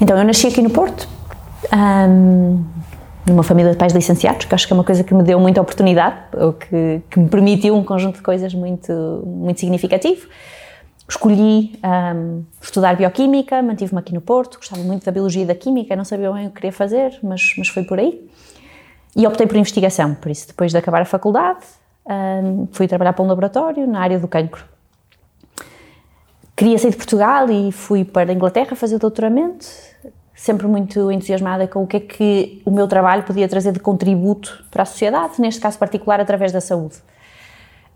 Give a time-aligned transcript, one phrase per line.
[0.00, 1.06] Então, eu nasci aqui no Porto,
[1.74, 2.64] um,
[3.26, 5.60] numa família de pais licenciados, que acho que é uma coisa que me deu muita
[5.60, 8.92] oportunidade, ou que, que me permitiu um conjunto de coisas muito,
[9.26, 10.26] muito significativo.
[11.06, 11.78] Escolhi
[12.62, 16.32] estudar bioquímica, mantive-me aqui no Porto, gostava muito da biologia e da química, não sabia
[16.32, 18.26] bem o que queria fazer, mas, mas foi por aí.
[19.14, 21.60] E optei por investigação, por isso, depois de acabar a faculdade,
[22.72, 24.64] fui trabalhar para um laboratório na área do cancro.
[26.56, 29.66] Queria sair de Portugal e fui para a Inglaterra fazer doutoramento,
[30.40, 34.64] sempre muito entusiasmada com o que é que o meu trabalho podia trazer de contributo
[34.70, 36.96] para a sociedade, neste caso particular através da saúde.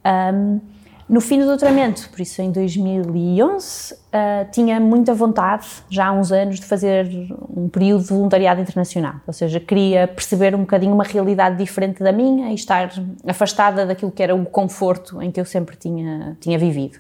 [0.05, 0.61] Um,
[1.09, 6.13] no fim do doutoramento, por isso em 2011, uh, ah, tinha muita vontade, já há
[6.13, 7.07] uns anos, de fazer
[7.49, 9.15] um período de voluntariado internacional.
[9.27, 12.91] Ou seja, queria perceber um bocadinho uma realidade diferente da minha e estar
[13.27, 16.99] afastada daquilo que era o conforto em que eu sempre tinha, tinha vivido.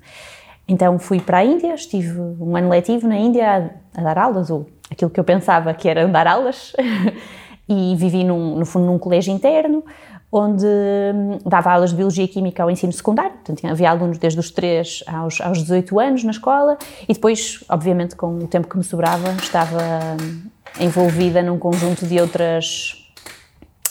[0.66, 4.48] Então fui para a Índia, estive um ano letivo na Índia a, a dar aulas,
[4.48, 6.72] ou aquilo que eu pensava que era dar aulas,
[7.68, 9.84] e vivi num, no fundo num colégio interno,
[10.30, 14.40] onde hum, dava aulas de Biologia e Química ao ensino secundário, portanto havia alunos desde
[14.40, 16.77] os 3 aos, aos 18 anos na escola
[17.08, 19.78] e depois, obviamente, com o tempo que me sobrava, estava
[20.20, 20.42] hum,
[20.80, 22.96] envolvida num conjunto de outras,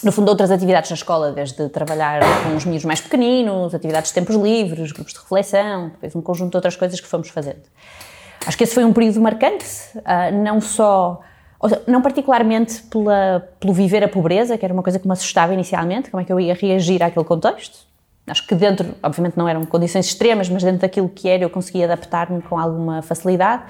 [0.03, 4.15] no fundo, outras atividades na escola, desde trabalhar com os miúdos mais pequeninos, atividades de
[4.15, 7.63] tempos livres, grupos de reflexão, depois um conjunto de outras coisas que fomos fazendo.
[8.45, 9.65] Acho que esse foi um período marcante,
[10.03, 11.21] ah, não só
[11.87, 16.09] não particularmente pela, pelo viver a pobreza, que era uma coisa que me assustava inicialmente,
[16.11, 17.87] como é que eu ia reagir àquele contexto.
[18.27, 21.85] Acho que dentro, obviamente não eram condições extremas, mas dentro daquilo que era eu conseguia
[21.85, 23.63] adaptar-me com alguma facilidade.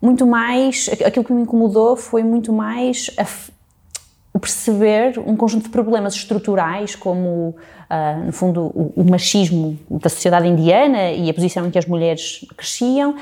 [0.00, 3.10] Muito mais, aquilo que me incomodou foi muito mais
[4.32, 7.54] o perceber um conjunto de problemas estruturais, como,
[7.90, 11.84] uh, no fundo, o, o, machismo da sociedade indiana e a posição em que as
[11.84, 13.16] mulheres cresciam,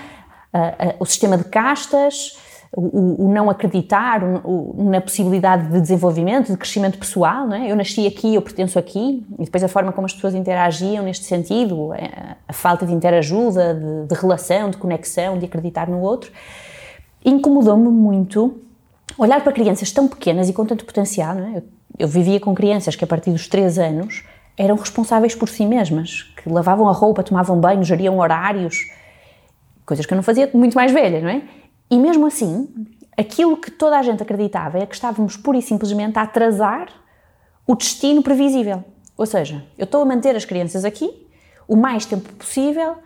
[0.54, 2.36] uh, o sistema de castas,
[2.72, 7.70] o, o não acreditar o, na possibilidade de desenvolvimento, de crescimento pessoal, não é?
[7.70, 11.24] Eu nasci aqui, eu pertenço aqui, e depois a forma como as pessoas interagiam neste
[11.24, 16.30] sentido, é, a falta de interajuda, de, de relação, de conexão, de acreditar no outro,
[17.24, 18.60] incomodou-me muito
[19.16, 21.58] olhar para crianças tão pequenas e com tanto potencial, não é?
[21.58, 21.62] Eu,
[22.00, 24.24] eu vivia com crianças que a partir dos 3 anos
[24.56, 28.76] eram responsáveis por si mesmas, que lavavam a roupa, tomavam banho, geriam horários,
[29.88, 31.42] coisas que eu não fazia muito mais velha, não é?
[31.90, 32.68] E mesmo assim,
[33.16, 36.88] aquilo que toda a gente acreditava é que estávamos pura e simplesmente a atrasar
[37.66, 38.84] o destino previsível.
[39.16, 41.26] Ou seja, eu estou a manter as crianças aqui
[41.66, 42.96] o mais tempo possível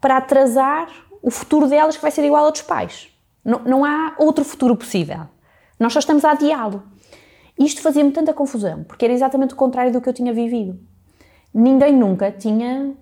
[0.00, 0.88] para atrasar
[1.22, 3.08] o futuro delas que vai ser igual ao dos pais.
[3.44, 5.20] Não, não há outro futuro possível.
[5.78, 6.82] Nós só estamos a adiá-lo.
[7.56, 10.80] Isto fazia-me tanta confusão, porque era exatamente o contrário do que eu tinha vivido.
[11.52, 12.92] Ninguém nunca tinha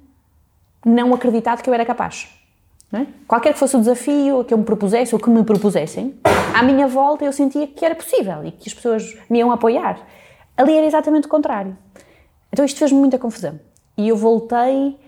[0.85, 2.42] não acreditado que eu era capaz.
[2.93, 3.07] É?
[3.27, 6.15] Qualquer que fosse o desafio que eu me propusesse ou que me propusessem,
[6.55, 9.99] à minha volta eu sentia que era possível e que as pessoas me iam apoiar.
[10.57, 11.77] Ali era exatamente o contrário.
[12.53, 13.59] Então isto fez-me muita confusão.
[13.97, 14.99] E eu voltei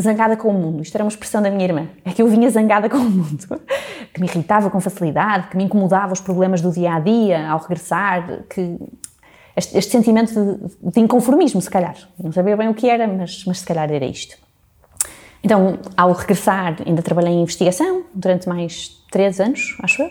[0.00, 0.82] zangada com o mundo.
[0.82, 1.88] Isto era uma expressão da minha irmã.
[2.04, 3.60] É que eu vinha zangada com o mundo.
[4.12, 7.58] Que me irritava com facilidade, que me incomodava os problemas do dia a dia ao
[7.58, 8.78] regressar, que
[9.56, 11.96] este, este sentimento de, de, inconformismo, se calhar.
[12.22, 14.36] Não sabia bem o que era, mas, mas se calhar era isto.
[15.44, 20.10] Então, ao regressar, ainda trabalhei em investigação durante mais três anos, acho eu,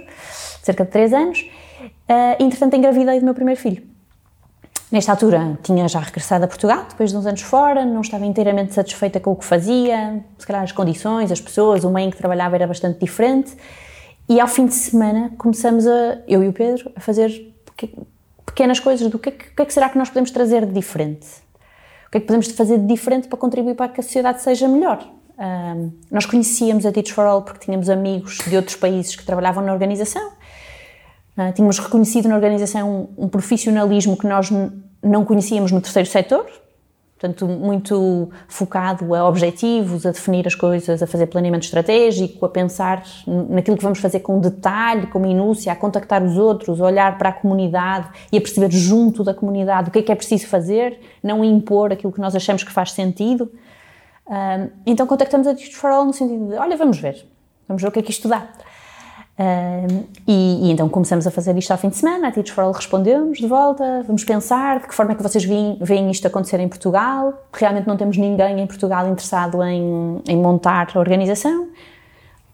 [0.61, 1.41] cerca de três anos.
[1.81, 3.81] Uh, entretanto, engravidei do meu primeiro filho.
[4.91, 8.75] Nesta altura, tinha já regressado a Portugal, depois de uns anos fora, não estava inteiramente
[8.75, 12.17] satisfeita com o que fazia, se calhar as condições, as pessoas, o meio em que
[12.17, 13.57] trabalhava era bastante diferente.
[14.29, 17.51] E ao fim de semana começamos a, eu e o Pedro, a fazer
[18.45, 21.25] pequenas coisas do que, que, é que será que nós podemos trazer de diferente.
[22.05, 24.67] O que é que podemos fazer de diferente para contribuir para que a sociedade seja
[24.67, 25.03] melhor?
[25.37, 29.63] Um, nós conhecíamos a Teach for All porque tínhamos amigos de outros países que trabalhavam
[29.63, 30.31] na organização.
[31.35, 34.49] Uh, tínhamos reconhecido na organização um, um profissionalismo que nós
[35.01, 36.45] não conhecíamos no terceiro setor,
[37.17, 43.03] portanto, muito focado a objetivos, a definir as coisas, a fazer planeamento estratégico, a pensar
[43.49, 47.29] naquilo que vamos fazer com detalhe, com minúcia, a contactar os outros, a olhar para
[47.29, 50.99] a comunidade e a perceber junto da comunidade o que é que é preciso fazer,
[51.23, 53.49] não impor aquilo que nós achamos que faz sentido
[54.85, 57.25] então contactamos a All no sentido de, olha, vamos ver,
[57.67, 58.47] vamos ver o que é que isto dá.
[59.33, 62.63] Uh, e, e, então começamos a fazer isto ao fim de semana, a Teach for
[62.63, 66.27] All respondemos de volta, vamos pensar de que forma é que vocês veem, veem isto
[66.27, 71.69] acontecer em Portugal, realmente não temos ninguém em Portugal interessado em, em montar a organização,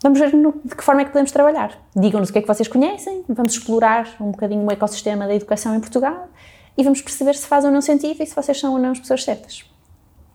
[0.02, 1.78] vamos ver no, de que forma é que podemos trabalhar.
[1.94, 5.76] Digam-nos o que é que vocês conhecem, vamos explorar um bocadinho o ecossistema da educação
[5.76, 6.30] em Portugal
[6.78, 9.00] e vamos perceber se faz ou não sentido e se vocês são ou não as
[9.00, 9.66] pessoas certas.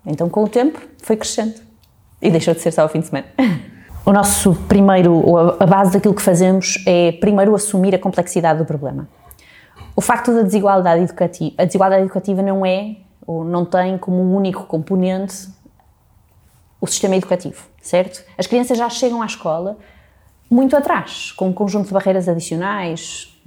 [0.06, 1.54] Então com o tempo foi crescendo
[2.20, 3.26] e deixou de ser só ao fim de semana.
[4.06, 9.08] O nosso primeiro, a base daquilo que fazemos é primeiro assumir a complexidade do problema.
[9.96, 12.96] O facto da desigualdade educativa, a desigualdade educativa não é
[13.26, 15.48] ou não tem como único componente
[16.78, 18.22] o sistema educativo, certo?
[18.36, 19.78] As crianças já chegam à escola
[20.50, 23.40] muito atrás, com um conjunto de barreiras adicionais,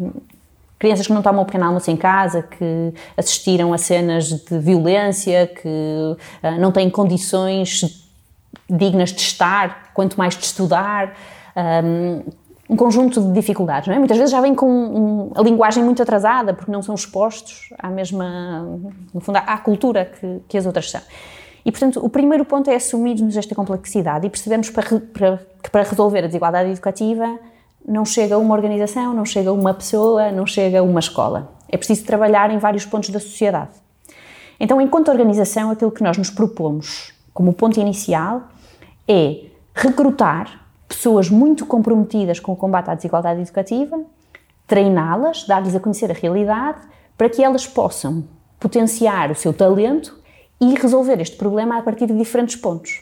[0.80, 5.48] crianças que não tomam o pequeno almoço em casa, que assistiram a cenas de violência,
[5.48, 8.08] que uh, não têm condições
[8.70, 11.16] dignas de estar, quanto mais de estudar,
[11.84, 12.24] um,
[12.70, 14.00] um conjunto de dificuldades, não é?
[14.00, 17.90] Muitas vezes já vêm com um, a linguagem muito atrasada, porque não são expostos à
[17.90, 18.62] mesma,
[19.14, 21.02] no fundo, à cultura que, que as outras são.
[21.66, 25.84] E, portanto, o primeiro ponto é assumirmos esta complexidade e percebemos para, para, que para
[25.84, 27.40] resolver a desigualdade educativa
[27.88, 31.54] não chega uma organização, não chega uma pessoa, não chega uma escola.
[31.70, 33.72] É preciso trabalhar em vários pontos da sociedade.
[34.60, 38.44] Então, enquanto organização, aquilo que nós nos propomos como ponto inicial
[39.08, 44.02] é recrutar pessoas muito comprometidas com o combate à desigualdade educativa,
[44.66, 46.80] treiná-las, dar-lhes a conhecer a realidade,
[47.18, 48.26] para que elas possam
[48.60, 50.18] potenciar o seu talento
[50.60, 53.02] e resolver este problema a partir de diferentes pontos.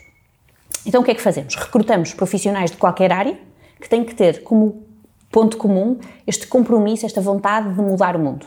[0.84, 1.56] Então, o que é que fazemos?
[1.56, 3.36] Recrutamos profissionais de qualquer área
[3.80, 4.84] que têm que ter como
[5.30, 8.46] ponto comum este compromisso, esta vontade de mudar o mundo.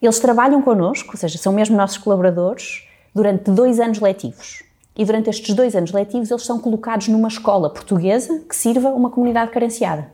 [0.00, 4.64] Eles trabalham connosco, ou seja, são mesmo nossos colaboradores, durante dois anos letivos.
[4.96, 9.10] E durante estes dois anos letivos, eles são colocados numa escola portuguesa que sirva uma
[9.10, 10.10] comunidade carenciada.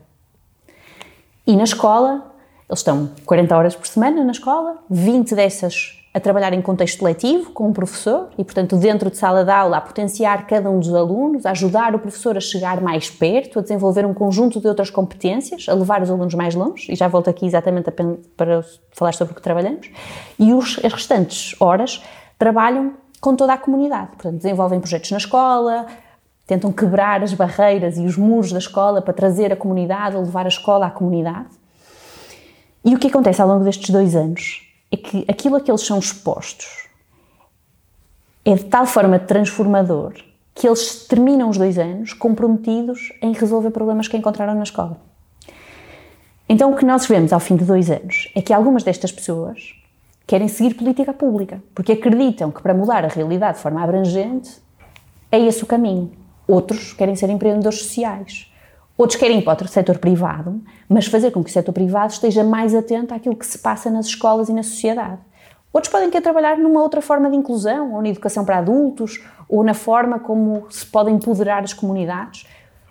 [1.46, 2.34] E na escola,
[2.68, 7.50] eles estão 40 horas por semana na escola, 20 dessas a trabalhar em contexto letivo
[7.52, 10.92] com um professor e, portanto, dentro de sala de aula, a potenciar cada um dos
[10.94, 14.90] alunos, a ajudar o professor a chegar mais perto, a desenvolver um conjunto de outras
[14.90, 17.90] competências, a levar os alunos mais longe, e já volto aqui exatamente
[18.36, 19.90] para falar sobre o que trabalhamos,
[20.38, 22.02] e os, as restantes horas
[22.38, 24.08] trabalham com toda a comunidade.
[24.08, 25.86] Portanto, desenvolvem projetos na escola,
[26.46, 30.48] tentam quebrar as barreiras e os muros da escola para trazer a comunidade, levar a
[30.48, 31.48] escola à comunidade.
[32.84, 35.82] E o que acontece ao longo destes dois anos é que aquilo a que eles
[35.82, 36.88] são expostos
[38.44, 40.14] é de tal forma transformador
[40.54, 45.00] que eles terminam os dois anos comprometidos em resolver problemas que encontraram na escola.
[46.48, 49.74] Então, o que nós vemos ao fim de dois anos é que algumas destas pessoas
[50.26, 54.50] querem seguir política pública, porque acreditam que para mudar a realidade de forma abrangente
[55.30, 56.10] é esse o caminho.
[56.46, 58.50] Outros querem ser empreendedores sociais.
[58.98, 62.42] Outros querem ir para o setor privado, mas fazer com que o setor privado esteja
[62.42, 65.20] mais atento àquilo que se passa nas escolas e na sociedade.
[65.72, 69.62] Outros podem querer trabalhar numa outra forma de inclusão, ou na educação para adultos, ou
[69.62, 72.44] na forma como se podem empoderar as comunidades.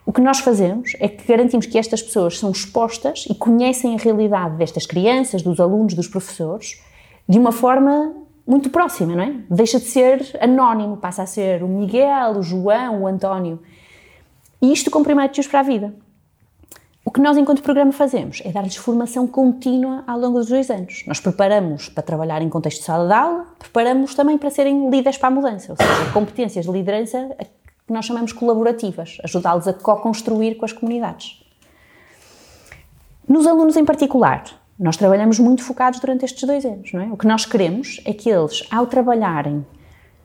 [0.05, 3.97] O que nós fazemos é que garantimos que estas pessoas são expostas e conhecem a
[3.97, 6.81] realidade destas crianças, dos alunos, dos professores,
[7.27, 8.13] de uma forma
[8.47, 9.35] muito próxima, não é?
[9.49, 13.59] Deixa de ser anónimo, passa a ser o Miguel, o João, o António.
[14.61, 15.93] E isto compromete-os para a vida.
[17.05, 21.03] O que nós, enquanto programa, fazemos é dar-lhes formação contínua ao longo dos dois anos.
[21.07, 25.17] Nós preparamos para trabalhar em contexto de sala de aula, preparamos também para serem líderes
[25.17, 27.29] para a mudança, ou seja, competências de liderança
[27.87, 31.41] que nós chamamos colaborativas, ajudá-los a co-construir com as comunidades.
[33.25, 34.43] Nos alunos em particular,
[34.77, 37.05] nós trabalhamos muito focados durante estes dois anos, não é?
[37.05, 39.65] O que nós queremos é que eles, ao trabalharem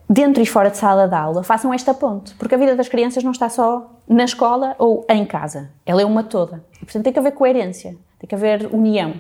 [0.09, 3.25] dentro e fora de sala de aula, façam esta ponte, porque a vida das crianças
[3.25, 6.65] não está só na escola ou em casa, ela é uma toda.
[6.77, 9.15] E, portanto, tem que haver coerência, tem que haver união.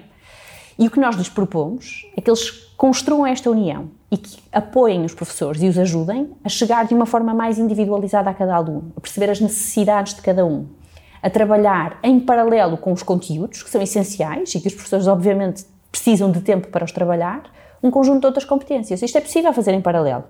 [0.78, 5.04] E o que nós lhes propomos é que eles construam esta união e que apoiem
[5.04, 8.92] os professores e os ajudem a chegar de uma forma mais individualizada a cada aluno,
[8.96, 10.66] a perceber as necessidades de cada um
[11.22, 15.64] a trabalhar em paralelo com os conteúdos, que são essenciais e que os professores, obviamente,
[15.90, 17.44] precisam de tempo para os trabalhar,
[17.82, 19.00] um conjunto de outras competências.
[19.00, 20.24] Isto é possível fazer em paralelo.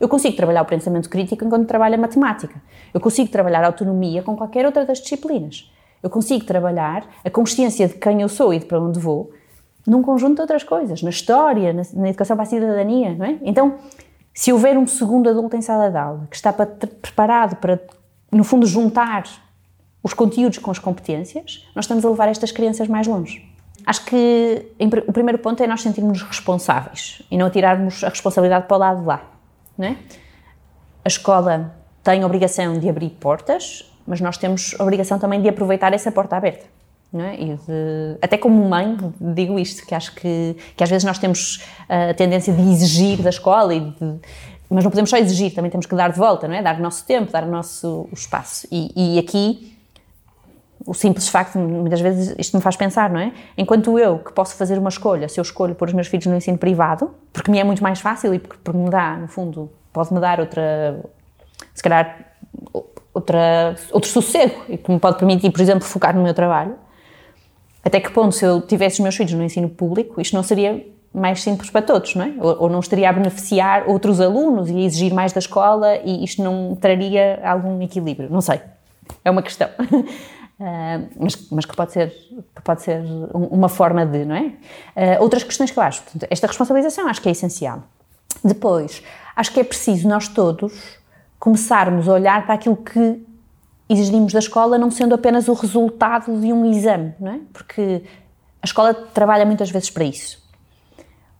[0.00, 2.60] Eu consigo trabalhar o pensamento crítico enquanto trabalho a matemática.
[2.92, 5.70] Eu consigo trabalhar a autonomia com qualquer outra das disciplinas.
[6.02, 9.32] Eu consigo trabalhar a consciência de quem eu sou e de para onde vou
[9.86, 13.38] num conjunto de outras coisas, na história, na, na educação para a cidadania, não é?
[13.42, 13.76] Então,
[14.34, 17.80] se houver um segundo adulto em sala de aula que está para, preparado para,
[18.32, 19.24] no fundo, juntar
[20.02, 23.48] os conteúdos com as competências, nós estamos a levar estas crianças mais longe.
[23.84, 24.66] Acho que
[25.06, 29.00] o primeiro ponto é nós sentirmos responsáveis e não tirarmos a responsabilidade para o lado
[29.00, 29.22] de lá.
[29.76, 29.96] Não é?
[31.04, 35.48] A escola tem a obrigação de abrir portas, mas nós temos a obrigação também de
[35.48, 36.66] aproveitar essa porta aberta.
[37.14, 37.36] É?
[37.36, 42.12] De, até como mãe, digo isto, que acho que, que às vezes nós temos a
[42.12, 44.20] tendência de exigir da escola, de,
[44.68, 46.62] mas não podemos só exigir, também temos que dar de volta, não é?
[46.62, 48.66] Dar o nosso tempo, dar o nosso espaço.
[48.70, 49.75] E, e aqui,
[50.86, 53.32] o simples facto, muitas vezes isto me faz pensar, não é?
[53.58, 56.36] Enquanto eu, que posso fazer uma escolha, se eu escolho pôr os meus filhos no
[56.36, 59.70] ensino privado, porque me é muito mais fácil e porque, porque me dá, no fundo,
[59.92, 61.04] pode-me dar outra,
[61.74, 62.26] se calhar,
[63.12, 66.76] outra, outro sossego e que me pode permitir, por exemplo, focar no meu trabalho,
[67.84, 70.84] até que ponto, se eu tivesse os meus filhos no ensino público, isto não seria
[71.12, 72.34] mais simples para todos, não é?
[72.38, 76.22] Ou, ou, não estaria a beneficiar outros alunos e a exigir mais da escola e
[76.22, 78.28] isto não traria algum equilíbrio?
[78.30, 78.60] Não sei.
[79.24, 79.68] É uma questão.
[80.58, 82.08] Uh, mas, mas, que pode ser,
[82.54, 83.02] que pode ser
[83.34, 84.52] uma forma de, não é?
[85.18, 86.02] Uh, outras questões que eu acho.
[86.02, 87.82] Portanto, esta responsabilização acho que é essencial.
[88.42, 89.02] Depois,
[89.34, 90.72] acho que é preciso nós todos
[91.38, 93.22] começarmos a olhar para aquilo que
[93.88, 97.40] exigimos da escola não sendo apenas o resultado de um exame, não é?
[97.52, 98.02] Porque
[98.62, 100.42] a escola trabalha muitas vezes para isso.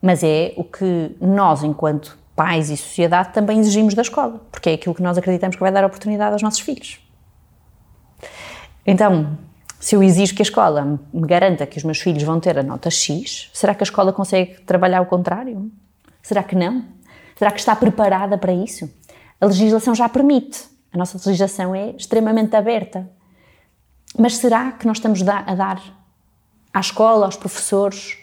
[0.00, 4.74] Mas é o que nós, enquanto pais e sociedade, também exigimos da escola, porque é
[4.74, 7.00] aquilo que nós acreditamos que vai dar oportunidade aos nossos filhos.
[8.86, 9.36] Então,
[9.80, 12.62] se eu exijo que a escola me garanta que os meus filhos vão ter a
[12.62, 15.70] nota X, será que a escola consegue trabalhar o contrário?
[16.22, 16.84] Será que não?
[17.36, 18.90] Será que está preparada para isso?
[19.40, 23.10] A legislação já permite, a nossa legislação é extremamente aberta.
[24.18, 25.82] Mas será que nós estamos a dar
[26.72, 28.16] à escola, aos professores,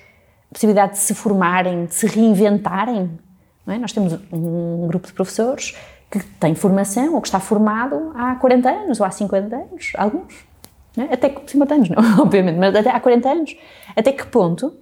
[0.50, 3.20] a possibilidade de se formarem, de se reinventarem?
[3.68, 3.78] É?
[3.78, 5.76] Nós temos um grupo de professores
[6.10, 10.53] que tem formação ou que está formado há 40 anos ou há 50 anos, alguns.
[10.98, 11.14] É?
[11.14, 13.56] Até 50 anos, não, obviamente, mas até há 40 anos.
[13.96, 14.74] Até que ponto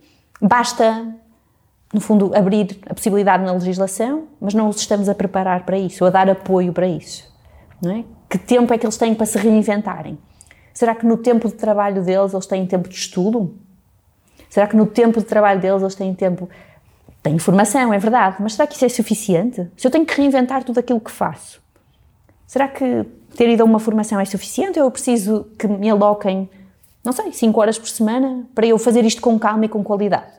[0.42, 1.16] basta,
[1.94, 6.04] no fundo, abrir a possibilidade na legislação, mas não os estamos a preparar para isso,
[6.04, 7.32] ou a dar apoio para isso?
[7.86, 8.04] É?
[8.30, 10.18] Que tempo é que eles têm para se reinventarem?
[10.74, 13.56] Será que no tempo de trabalho deles eles têm tempo de estudo?
[14.50, 16.50] Será que no tempo de trabalho deles eles têm tempo.
[17.24, 19.70] Têm informação, é verdade, mas será que isso é suficiente?
[19.78, 21.62] Se eu tenho que reinventar tudo aquilo que faço,
[22.48, 26.50] será que ter ido a uma formação é suficiente ou eu preciso que me aloquem,
[27.04, 30.32] não sei, 5 horas por semana para eu fazer isto com calma e com qualidade?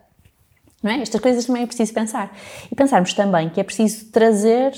[0.83, 1.01] Não é?
[1.01, 2.37] Estas coisas também é preciso pensar.
[2.71, 4.73] E pensarmos também que é preciso trazer,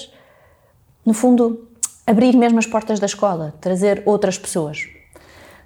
[1.04, 1.66] no fundo,
[2.06, 4.87] abrir mesmo as portas da escola, trazer outras pessoas.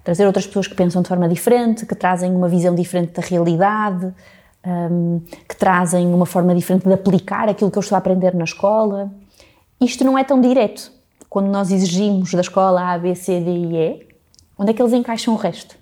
[0.03, 4.13] Trazer outras pessoas que pensam de forma diferente, que trazem uma visão diferente da realidade,
[4.65, 8.45] um, que trazem uma forma diferente de aplicar aquilo que eu estou a aprender na
[8.45, 9.11] escola.
[9.79, 10.91] Isto não é tão direto.
[11.29, 14.07] Quando nós exigimos da escola A, B, C, D e E,
[14.57, 15.77] onde é que eles encaixam o resto?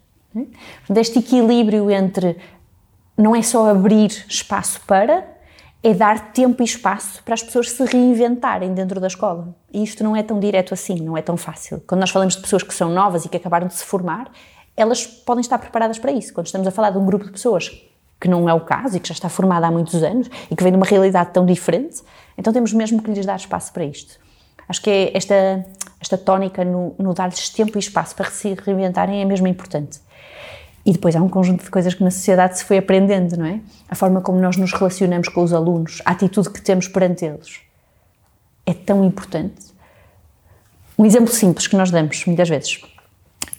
[0.96, 2.38] Este equilíbrio entre
[3.18, 5.26] não é só abrir espaço para,
[5.82, 9.56] é dar tempo e espaço para as pessoas se reinventarem dentro da escola.
[9.74, 11.82] E isto não é tão direto assim, não é tão fácil.
[11.88, 14.30] Quando nós falamos de pessoas que são novas e que acabaram de se formar,
[14.76, 16.34] elas podem estar preparadas para isso.
[16.34, 17.72] Quando estamos a falar de um grupo de pessoas
[18.20, 20.64] que não é o caso e que já está formada há muitos anos e que
[20.64, 22.02] vem de uma realidade tão diferente,
[22.38, 24.20] então temos mesmo que lhes dar espaço para isto.
[24.68, 25.66] Acho que é esta,
[26.02, 30.00] esta tónica no, no dar-lhes tempo e espaço para se reinventarem é mesmo importante.
[30.86, 33.60] E depois há um conjunto de coisas que na sociedade se foi aprendendo, não é?
[33.90, 37.60] A forma como nós nos relacionamos com os alunos, a atitude que temos perante eles.
[38.66, 39.68] É tão importante.
[40.98, 42.82] Um exemplo simples que nós damos muitas vezes.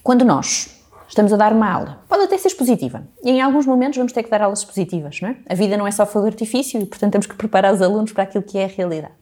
[0.03, 3.97] Quando nós estamos a dar uma aula, pode até ser expositiva, e em alguns momentos
[3.97, 5.37] vamos ter que dar aulas expositivas, não é?
[5.49, 8.13] A vida não é só fogo de artifício e, portanto, temos que preparar os alunos
[8.13, 9.18] para aquilo que é a realidade.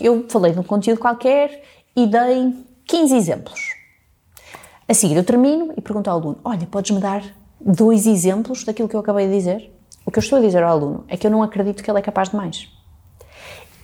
[0.00, 1.62] Eu falei de um conteúdo qualquer
[1.94, 2.54] e dei
[2.86, 3.80] 15 exemplos
[4.90, 7.22] a seguir, eu termino e pergunto ao aluno: Olha, podes-me dar
[7.60, 9.72] dois exemplos daquilo que eu acabei de dizer?
[10.04, 12.00] O que eu estou a dizer ao aluno é que eu não acredito que ele
[12.00, 12.68] é capaz de mais.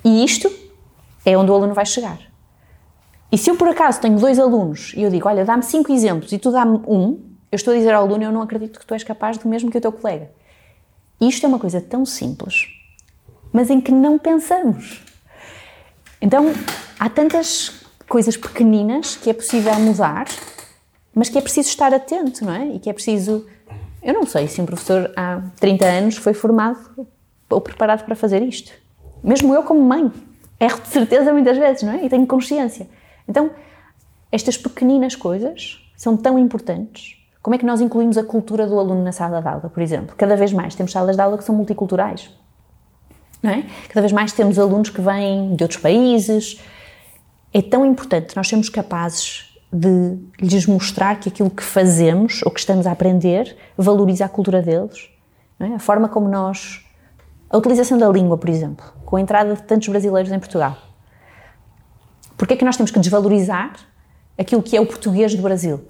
[0.05, 0.51] E isto
[1.25, 2.19] é onde o aluno vai chegar.
[3.31, 6.33] E se eu por acaso tenho dois alunos e eu digo: Olha, dá-me cinco exemplos
[6.33, 8.93] e tu dá-me um, eu estou a dizer ao aluno: Eu não acredito que tu
[8.93, 10.33] és capaz do mesmo que o teu colega.
[11.21, 12.67] E isto é uma coisa tão simples,
[13.53, 15.05] mas em que não pensamos.
[16.27, 16.53] Então,
[16.99, 20.27] há tantas coisas pequeninas que é possível mudar
[21.17, 22.67] mas que é preciso estar atento, não é?
[22.75, 23.47] E que é preciso.
[24.03, 27.09] Eu não sei se um professor há 30 anos foi formado
[27.49, 28.71] ou preparado para fazer isto.
[29.25, 30.13] Mesmo eu, como mãe,
[30.61, 32.05] erro de certeza muitas vezes, não é?
[32.05, 32.87] E tenho consciência.
[33.27, 33.51] Então,
[34.31, 37.17] estas pequeninas coisas são tão importantes.
[37.41, 40.15] Como é que nós incluímos a cultura do aluno na sala de aula, por exemplo?
[40.19, 42.31] Cada vez mais temos salas de aula que são multiculturais.
[43.47, 43.65] Não é?
[43.89, 46.61] Cada vez mais temos alunos que vêm de outros países.
[47.55, 52.59] É tão importante nós sermos capazes de lhes mostrar que aquilo que fazemos ou que
[52.59, 55.09] estamos a aprender valoriza a cultura deles.
[55.61, 55.67] É?
[55.67, 56.85] A forma como nós.
[57.49, 60.77] A utilização da língua, por exemplo, com a entrada de tantos brasileiros em Portugal.
[62.37, 63.75] Porquê é que nós temos que desvalorizar
[64.37, 65.85] aquilo que é o português do Brasil?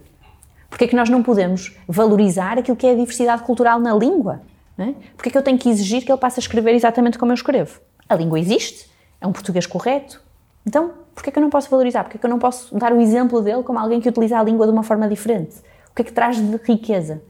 [0.68, 4.42] Porque é que nós não podemos valorizar aquilo que é a diversidade cultural na língua?
[4.78, 4.94] É?
[5.16, 7.34] Porque é que eu tenho que exigir que ele passe a escrever exatamente como eu
[7.34, 7.80] escrevo?
[8.08, 8.90] A língua existe,
[9.20, 10.20] é um português correto.
[10.66, 12.04] Então, porquê é que eu não posso valorizar?
[12.04, 14.42] Porquê é que eu não posso dar o exemplo dele como alguém que utiliza a
[14.42, 15.56] língua de uma forma diferente?
[15.90, 17.22] O que é que traz de riqueza?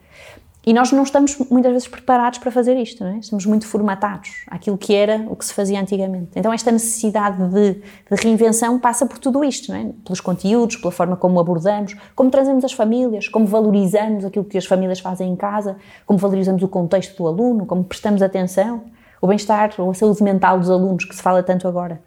[0.66, 3.18] E nós não estamos muitas vezes preparados para fazer isto, não é?
[3.18, 6.30] Estamos muito formatados àquilo que era o que se fazia antigamente.
[6.34, 9.92] Então, esta necessidade de, de, reinvenção passa por tudo isto, não é?
[10.04, 14.66] Pelos conteúdos, pela forma como abordamos, como trazemos as famílias, como valorizamos aquilo que as
[14.66, 18.82] famílias fazem em casa, como valorizamos o contexto do aluno, como prestamos atenção,
[19.22, 22.02] o bem-estar ou a saúde mental dos alunos, que se fala tanto agora.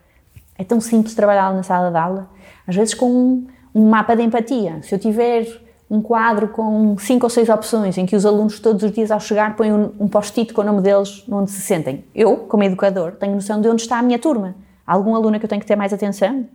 [0.58, 2.30] É tão simples trabalhar na sala de aula,
[2.68, 4.82] às vezes com um, um mapa de empatia.
[4.82, 5.48] Se eu tiver
[5.90, 9.20] um quadro com cinco ou seis opções em que os alunos todos os dias ao
[9.20, 12.06] chegar põem um, um post-it com o nome deles onde se sentem.
[12.14, 14.56] Eu, como educador, tenho noção de onde está a minha turma.
[14.86, 16.46] Há algum aluno que eu tenho que ter mais atenção?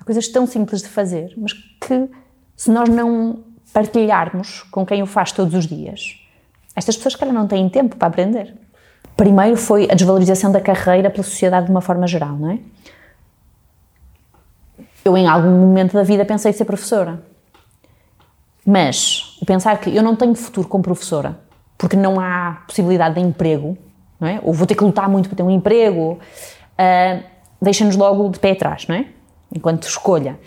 [0.00, 2.08] Há coisas tão simples de fazer, mas que
[2.56, 3.40] se nós não
[3.72, 6.18] partilharmos com quem o faz todos os dias,
[6.74, 8.54] estas pessoas, calhar, não têm tempo para aprender.
[9.14, 12.58] Primeiro foi a desvalorização da carreira pela sociedade de uma forma geral, não é?
[15.04, 17.22] Eu, em algum momento da vida, pensei ser professora
[18.68, 21.40] mas o pensar que eu não tenho futuro como professora,
[21.78, 23.78] porque não há possibilidade de emprego,
[24.20, 24.40] não é?
[24.42, 27.24] ou vou ter que lutar muito para ter um emprego, uh,
[27.62, 29.06] deixa-nos logo de pé atrás, não é?
[29.56, 30.38] Enquanto escolha.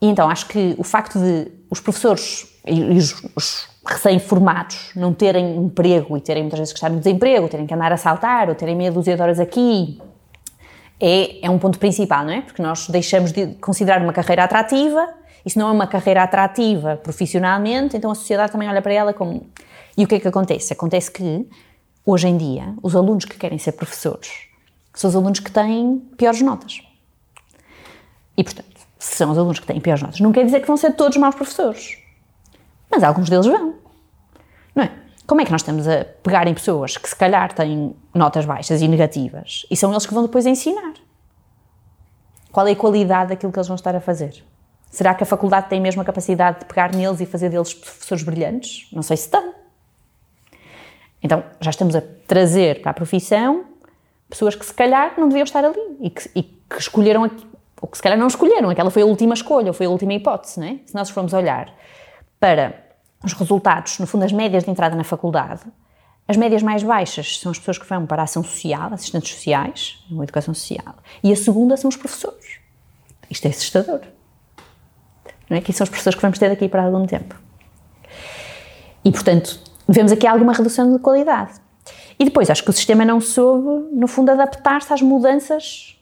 [0.00, 5.56] E então acho que o facto de os professores e os, os recém-formados não terem
[5.58, 8.56] emprego e terem muitas vezes que estar no desemprego, terem que andar a saltar ou
[8.56, 10.00] terem meia dúzia de horas aqui,
[10.98, 12.40] é, é um ponto principal, não é?
[12.40, 17.96] Porque nós deixamos de considerar uma carreira atrativa isso não é uma carreira atrativa profissionalmente,
[17.96, 19.46] então a sociedade também olha para ela como.
[19.96, 20.72] E o que é que acontece?
[20.72, 21.48] Acontece que,
[22.06, 24.30] hoje em dia, os alunos que querem ser professores
[24.94, 26.82] são os alunos que têm piores notas.
[28.36, 30.76] E, portanto, se são os alunos que têm piores notas, não quer dizer que vão
[30.76, 31.98] ser todos maus professores.
[32.90, 33.74] Mas alguns deles vão.
[34.74, 34.92] Não é?
[35.26, 38.82] Como é que nós estamos a pegar em pessoas que se calhar têm notas baixas
[38.82, 40.94] e negativas e são eles que vão depois ensinar?
[42.50, 44.44] Qual é a qualidade daquilo que eles vão estar a fazer?
[44.92, 48.22] Será que a faculdade tem mesmo a capacidade de pegar neles e fazer deles professores
[48.22, 48.88] brilhantes?
[48.92, 49.52] Não sei se tem.
[51.22, 53.64] Então, já estamos a trazer para a profissão
[54.28, 57.22] pessoas que se calhar não deviam estar ali e que, e que escolheram,
[57.80, 60.12] ou que se calhar não escolheram, aquela foi a última escolha, ou foi a última
[60.12, 60.78] hipótese, não é?
[60.84, 61.72] Se nós formos olhar
[62.38, 62.84] para
[63.24, 65.62] os resultados, no fundo, as médias de entrada na faculdade,
[66.28, 70.04] as médias mais baixas são as pessoas que vão para a ação social, assistentes sociais,
[70.10, 72.58] uma educação social, e a segunda são os professores.
[73.30, 74.02] Isto é assustador
[75.52, 75.60] não é?
[75.60, 77.34] que são as pessoas que vamos ter daqui para algum tempo.
[79.04, 81.52] E, portanto, vemos aqui alguma redução de qualidade.
[82.18, 85.98] E depois, acho que o sistema não soube, no fundo, adaptar-se às mudanças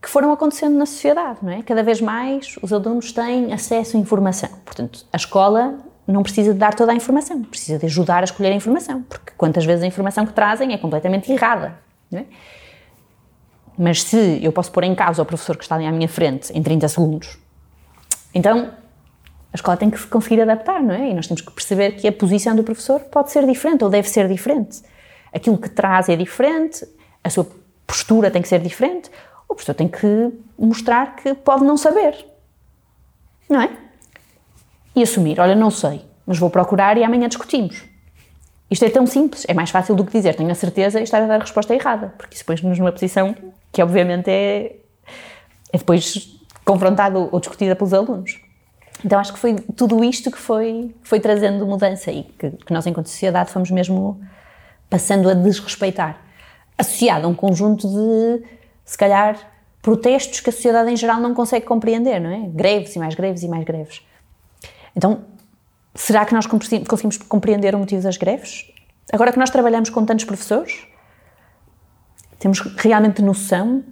[0.00, 1.62] que foram acontecendo na sociedade, não é?
[1.62, 4.50] Cada vez mais os alunos têm acesso à informação.
[4.64, 8.52] Portanto, a escola não precisa de dar toda a informação, precisa de ajudar a escolher
[8.52, 11.76] a informação, porque quantas vezes a informação que trazem é completamente errada,
[12.10, 12.26] não é?
[13.76, 16.52] Mas se eu posso pôr em causa o professor que está ali à minha frente
[16.52, 17.38] em 30 segundos
[18.36, 18.70] então,
[19.50, 21.08] a escola tem que se conseguir adaptar, não é?
[21.08, 24.06] E nós temos que perceber que a posição do professor pode ser diferente ou deve
[24.10, 24.82] ser diferente.
[25.32, 26.86] Aquilo que traz é diferente,
[27.24, 27.48] a sua
[27.86, 29.10] postura tem que ser diferente,
[29.48, 32.26] o professor tem que mostrar que pode não saber,
[33.48, 33.70] não é?
[34.94, 37.84] E assumir, olha, não sei, mas vou procurar e amanhã discutimos.
[38.70, 41.22] Isto é tão simples, é mais fácil do que dizer tenho a certeza e estar
[41.22, 43.34] a dar a resposta errada, porque isso põe-nos numa posição
[43.72, 44.76] que obviamente é,
[45.72, 46.35] é depois
[46.66, 48.38] confrontada ou discutida pelos alunos.
[49.04, 52.86] Então acho que foi tudo isto que foi, foi trazendo mudança e que, que nós,
[52.86, 54.20] enquanto sociedade, fomos mesmo
[54.90, 56.20] passando a desrespeitar,
[56.76, 58.44] associado a um conjunto de,
[58.84, 59.38] se calhar,
[59.80, 62.48] protestos que a sociedade em geral não consegue compreender, não é?
[62.48, 64.02] Greves e mais greves e mais greves.
[64.94, 65.24] Então,
[65.94, 68.72] será que nós conseguimos compreender o motivo das greves?
[69.12, 70.86] Agora que nós trabalhamos com tantos professores,
[72.38, 73.84] temos realmente noção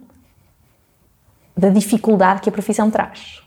[1.57, 3.43] da dificuldade que a profissão traz.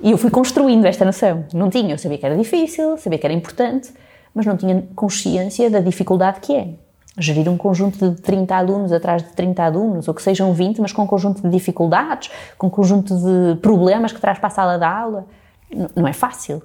[0.00, 1.44] E eu fui construindo esta noção.
[1.52, 3.92] Não tinha, eu sabia que era difícil, sabia que era importante,
[4.34, 6.74] mas não tinha consciência da dificuldade que é.
[7.18, 10.92] Gerir um conjunto de 30 alunos atrás de 30 alunos, ou que sejam 20, mas
[10.92, 14.78] com um conjunto de dificuldades, com um conjunto de problemas que traz para a sala
[14.78, 15.26] da aula,
[15.94, 16.62] não é fácil.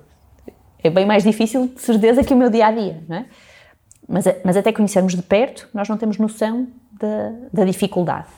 [0.81, 3.25] É bem mais difícil, de certeza, que o meu dia a dia, não é?
[4.07, 8.29] Mas, mas até conhecermos de perto, nós não temos noção da, da dificuldade.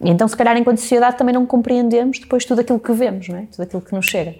[0.00, 3.38] E então, se calhar, enquanto sociedade, também não compreendemos depois tudo aquilo que vemos, não
[3.38, 3.42] é?
[3.50, 4.34] tudo aquilo que nos chega.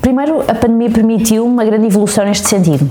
[0.00, 2.90] Primeiro, a pandemia permitiu uma grande evolução neste sentido.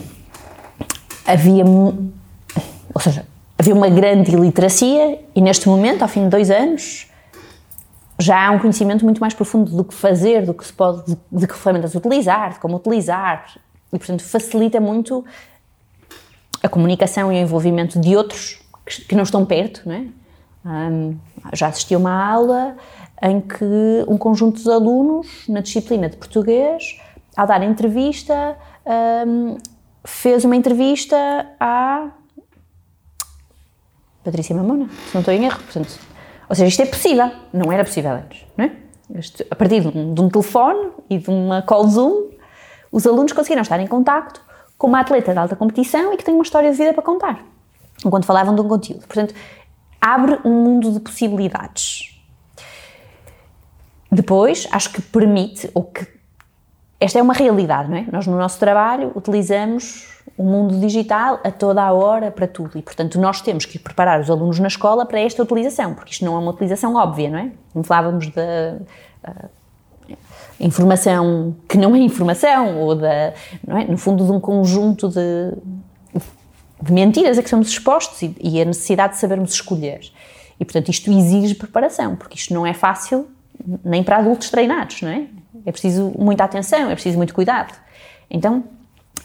[1.26, 3.26] Havia, ou seja,
[3.58, 7.08] havia uma grande iliteracia e neste momento, ao fim de dois anos,
[8.20, 11.18] já há um conhecimento muito mais profundo do que fazer, do que se pode, de,
[11.32, 13.58] de que ferramentas utilizar, de como utilizar,
[13.92, 15.26] e portanto facilita muito
[16.62, 20.06] a comunicação e o envolvimento de outros que, que não estão perto, não é?
[20.66, 21.18] Um,
[21.52, 22.76] já assisti a uma aula
[23.22, 27.00] em que um conjunto de alunos, na disciplina de português,
[27.36, 28.58] ao dar entrevista,
[29.26, 29.58] um,
[30.04, 31.16] fez uma entrevista
[31.60, 32.10] à
[34.24, 35.60] Patrícia Mamona, se não estou em erro.
[35.60, 36.00] Portanto,
[36.50, 38.46] ou seja, isto é possível, não era possível antes.
[38.58, 38.72] Não é?
[39.16, 42.30] Este, a partir de um, de um, telefone e de uma call Zoom,
[42.92, 44.42] os alunos conseguiram estar em contacto
[44.78, 47.44] com uma atleta de alta competição e que tem uma história de vida para contar,
[48.06, 49.06] enquanto falavam de um conteúdo.
[49.06, 49.34] Portanto,
[50.04, 52.20] abre um mundo de possibilidades.
[54.12, 56.06] Depois, acho que permite, ou que
[57.00, 58.06] esta é uma realidade, não é?
[58.12, 62.82] Nós no nosso trabalho utilizamos o mundo digital a toda a hora para tudo e,
[62.82, 66.36] portanto, nós temos que preparar os alunos na escola para esta utilização, porque isto não
[66.36, 67.52] é uma utilização óbvia, não é?
[67.74, 68.78] Não falávamos da
[69.28, 69.50] uh,
[70.60, 73.34] informação que não é informação, ou da, é?
[73.90, 75.54] no fundo, de um conjunto de,
[76.84, 80.02] de mentiras a que somos expostos e, e a necessidade de sabermos escolher.
[80.60, 83.28] E, portanto, isto exige preparação, porque isto não é fácil
[83.84, 85.28] nem para adultos treinados, não é?
[85.66, 87.74] É preciso muita atenção, é preciso muito cuidado.
[88.30, 88.64] Então,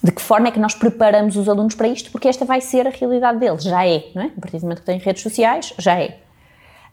[0.02, 2.10] de que forma é que nós preparamos os alunos para isto?
[2.12, 4.26] Porque esta vai ser a realidade deles, já é, não é?
[4.26, 6.18] A partir do momento que têm redes sociais, já é.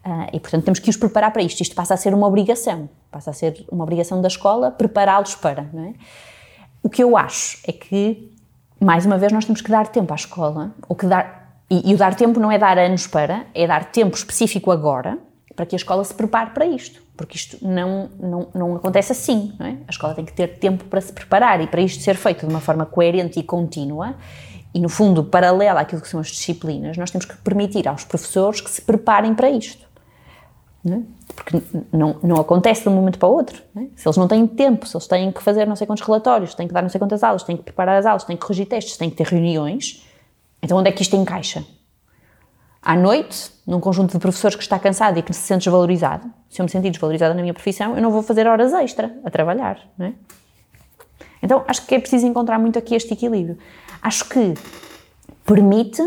[0.03, 1.61] Uh, e, portanto, temos que os preparar para isto.
[1.61, 5.69] Isto passa a ser uma obrigação, passa a ser uma obrigação da escola prepará-los para,
[5.73, 5.93] não é?
[6.81, 8.31] O que eu acho é que,
[8.79, 11.93] mais uma vez, nós temos que dar tempo à escola, ou que dar, e, e
[11.93, 15.17] o dar tempo não é dar anos para, é dar tempo específico agora,
[15.55, 19.53] para que a escola se prepare para isto porque isto não, não, não acontece assim,
[19.57, 19.77] não é?
[19.87, 22.51] A escola tem que ter tempo para se preparar e para isto ser feito de
[22.51, 24.15] uma forma coerente e contínua
[24.73, 28.59] e, no fundo, paralela àquilo que são as disciplinas, nós temos que permitir aos professores
[28.59, 29.85] que se preparem para isto.
[30.85, 31.01] Não é?
[31.33, 33.61] Porque não, não acontece de um momento para o outro.
[33.75, 33.87] É?
[33.95, 36.67] Se eles não têm tempo, se eles têm que fazer não sei quantos relatórios, têm
[36.67, 38.95] que dar não sei quantas aulas, têm que preparar as aulas, têm que corrigir testes,
[38.95, 40.05] têm que ter reuniões,
[40.61, 41.65] então onde é que isto encaixa?
[42.85, 46.61] à noite, num conjunto de professores que está cansado e que se sente desvalorizado, se
[46.61, 49.79] eu me sentir desvalorizada na minha profissão, eu não vou fazer horas extra a trabalhar,
[49.97, 50.13] não é?
[51.41, 53.57] Então, acho que é preciso encontrar muito aqui este equilíbrio.
[54.01, 54.53] Acho que
[55.43, 56.01] permite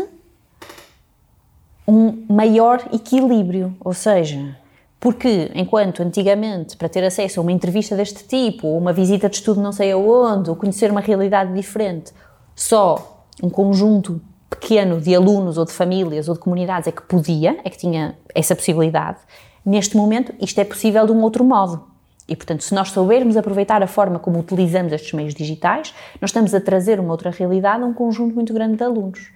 [1.85, 4.57] um maior equilíbrio, ou seja,
[4.99, 9.37] porque enquanto antigamente, para ter acesso a uma entrevista deste tipo, ou uma visita de
[9.37, 12.11] estudo não sei aonde, ou conhecer uma realidade diferente,
[12.55, 17.57] só um conjunto pequeno de alunos ou de famílias ou de comunidades é que podia,
[17.63, 19.19] é que tinha essa possibilidade.
[19.65, 21.87] Neste momento, isto é possível de um outro modo.
[22.27, 26.53] E, portanto, se nós soubermos aproveitar a forma como utilizamos estes meios digitais, nós estamos
[26.53, 29.31] a trazer uma outra realidade a um conjunto muito grande de alunos.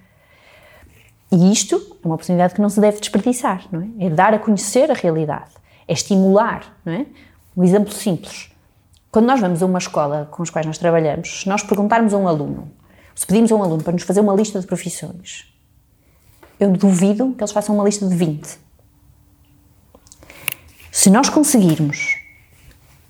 [1.34, 4.06] E isto é uma oportunidade que não se deve desperdiçar, não é?
[4.06, 5.50] É dar a conhecer a realidade,
[5.88, 7.06] é estimular, não é?
[7.58, 8.52] Um exemplo simples.
[9.12, 12.18] Quando nós vamos a uma escola com os quais nós trabalhamos, se nós perguntarmos a
[12.18, 12.72] um aluno
[13.16, 15.46] se pedimos a um aluno para nos fazer uma lista de profissões,
[16.60, 18.58] eu duvido que eles façam uma lista de 20.
[20.92, 22.18] Se nós conseguirmos,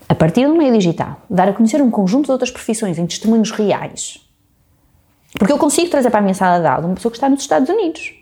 [0.07, 3.51] a partir do meio digital, dar a conhecer um conjunto de outras profissões em testemunhos
[3.51, 4.29] reais,
[5.38, 7.41] porque eu consigo trazer para a minha sala de aula uma pessoa que está nos
[7.41, 8.13] Estados Unidos.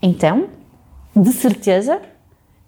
[0.00, 0.48] Então,
[1.14, 2.00] de certeza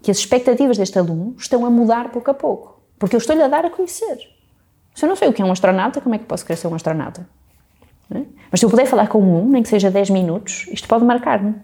[0.03, 3.49] que as expectativas deste aluno estão a mudar pouco a pouco, porque eu estou-lhe a
[3.49, 4.19] dar a conhecer.
[4.95, 6.69] Se eu não sei o que é um astronauta, como é que posso querer ser
[6.69, 7.29] um astronauta?
[8.11, 8.23] É?
[8.51, 11.55] Mas se eu puder falar com um, nem que seja 10 minutos, isto pode marcar-me.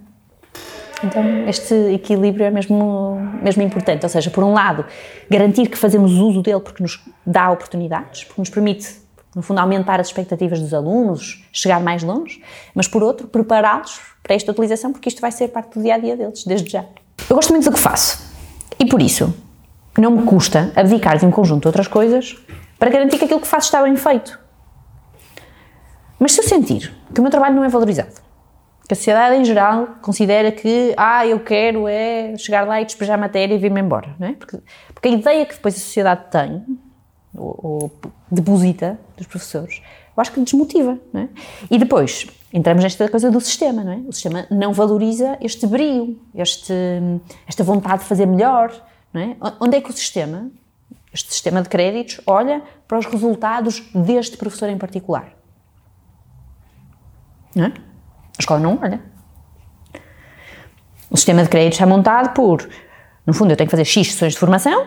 [1.05, 4.05] Então, este equilíbrio é mesmo, mesmo importante.
[4.05, 4.85] Ou seja, por um lado,
[5.31, 8.89] garantir que fazemos uso dele porque nos dá oportunidades, porque nos permite,
[9.35, 12.43] no fundo, aumentar as expectativas dos alunos, chegar mais longe,
[12.75, 15.99] mas por outro, prepará-los para esta utilização, porque isto vai ser parte do dia a
[15.99, 16.85] dia deles, desde já.
[17.29, 18.31] Eu gosto muito do que faço
[18.79, 19.35] e por isso
[19.99, 22.37] não me custa abdicar de um conjunto de outras coisas
[22.79, 24.39] para garantir que aquilo que faço está bem feito.
[26.19, 28.21] Mas se eu sentir que o meu trabalho não é valorizado,
[28.87, 33.19] que a sociedade em geral considera que, ah, eu quero é chegar lá e despejar
[33.19, 34.33] matéria e vir-me embora, não é?
[34.33, 34.59] Porque,
[34.93, 36.65] porque, a ideia que depois a sociedade tem,
[37.35, 37.93] ou, ou
[38.31, 39.83] deposita dos professores,
[40.17, 41.29] eu acho que desmotiva, não é?
[41.71, 43.97] E depois entramos nesta coisa do sistema, não é?
[44.07, 46.75] O sistema não valoriza este brio, este,
[47.47, 48.73] esta vontade de fazer melhor,
[49.13, 49.37] não é?
[49.61, 50.51] Onde é que o sistema
[51.13, 55.35] este sistema de créditos olha para os resultados deste professor em particular.
[57.55, 57.69] Não é?
[57.69, 59.03] A escola não olha.
[61.11, 62.67] O sistema de créditos é montado por,
[63.27, 64.87] no fundo, eu tenho que fazer X sessões de formação,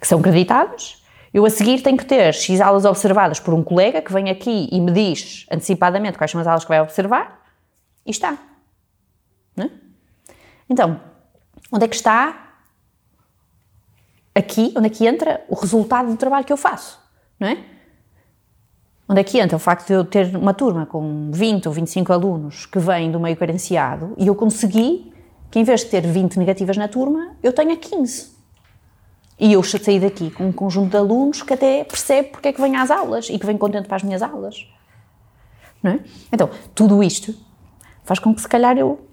[0.00, 1.03] que são creditadas,
[1.34, 4.68] eu a seguir tenho que ter X aulas observadas por um colega que vem aqui
[4.70, 7.44] e me diz antecipadamente quais são as aulas que vai observar,
[8.06, 8.38] e está.
[9.56, 9.68] É?
[10.70, 11.00] Então,
[11.72, 12.52] onde é que está
[14.32, 17.00] aqui, onde é que entra o resultado do trabalho que eu faço,
[17.38, 17.58] não é?
[19.08, 22.12] Onde é que entra o facto de eu ter uma turma com 20 ou 25
[22.12, 25.12] alunos que vêm do meio carenciado e eu consegui
[25.50, 28.33] que em vez de ter 20 negativas na turma, eu tenha 15.
[29.44, 32.58] E eu saí daqui com um conjunto de alunos que até percebe porque é que
[32.62, 34.66] vem às aulas e que vem contente para as minhas aulas.
[35.82, 36.00] Não é?
[36.32, 37.34] Então, tudo isto
[38.04, 39.06] faz com que se calhar eu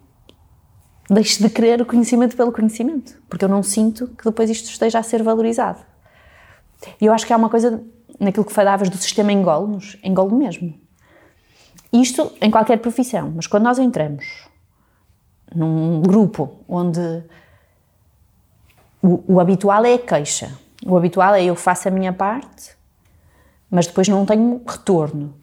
[1.10, 5.00] deixe de querer o conhecimento pelo conhecimento, porque eu não sinto que depois isto esteja
[5.00, 5.82] a ser valorizado.
[7.02, 7.84] E eu acho que há uma coisa
[8.18, 10.74] naquilo que falavas do sistema engole-nos, engole mesmo.
[11.92, 14.48] Isto em qualquer profissão, mas quando nós entramos
[15.54, 17.22] num grupo onde
[19.02, 22.76] o, habitual é a queixa, o habitual é eu faço a minha parte,
[23.70, 25.34] mas depois não tenho retorno.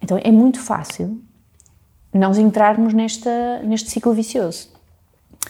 [0.00, 1.20] Então é muito fácil
[2.12, 4.68] nós entrarmos nesta, neste ciclo vicioso.